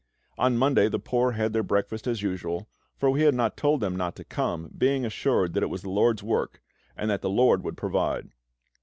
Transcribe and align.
On 0.39 0.57
Monday 0.57 0.89
the 0.89 0.97
poor 0.97 1.33
had 1.33 1.53
their 1.53 1.61
breakfast 1.61 2.07
as 2.07 2.23
usual, 2.23 2.67
for 2.97 3.11
we 3.11 3.21
had 3.21 3.35
not 3.35 3.55
told 3.55 3.81
them 3.81 3.95
not 3.95 4.15
to 4.15 4.23
come, 4.23 4.71
being 4.75 5.05
assured 5.05 5.53
that 5.53 5.61
it 5.61 5.69
was 5.69 5.83
the 5.83 5.91
LORD'S 5.91 6.23
work, 6.23 6.59
and 6.97 7.07
that 7.11 7.21
the 7.21 7.29
LORD 7.29 7.63
would 7.63 7.77
provide. 7.77 8.29